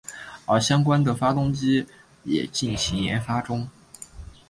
[0.47, 1.85] 而相关的发动机
[2.23, 3.69] 也进行研发中。